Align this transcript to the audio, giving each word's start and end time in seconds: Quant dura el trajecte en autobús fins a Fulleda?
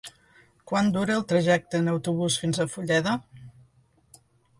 Quant 0.69 0.87
dura 0.95 1.17
el 1.19 1.25
trajecte 1.31 1.81
en 1.83 1.91
autobús 1.91 2.37
fins 2.45 2.61
a 2.61 2.67
Fulleda? 2.77 3.13